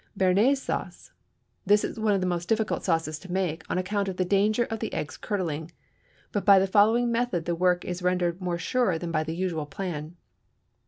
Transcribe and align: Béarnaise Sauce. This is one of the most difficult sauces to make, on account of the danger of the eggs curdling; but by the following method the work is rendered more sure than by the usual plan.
Béarnaise 0.17 0.57
Sauce. 0.57 1.11
This 1.63 1.83
is 1.83 1.99
one 1.99 2.15
of 2.15 2.21
the 2.21 2.25
most 2.25 2.49
difficult 2.49 2.83
sauces 2.83 3.19
to 3.19 3.31
make, 3.31 3.61
on 3.69 3.77
account 3.77 4.07
of 4.07 4.17
the 4.17 4.25
danger 4.25 4.63
of 4.71 4.79
the 4.79 4.91
eggs 4.95 5.15
curdling; 5.15 5.69
but 6.31 6.43
by 6.43 6.57
the 6.57 6.65
following 6.65 7.11
method 7.11 7.45
the 7.45 7.53
work 7.53 7.85
is 7.85 8.01
rendered 8.01 8.41
more 8.41 8.57
sure 8.57 8.97
than 8.97 9.11
by 9.11 9.23
the 9.23 9.35
usual 9.35 9.67
plan. 9.67 10.17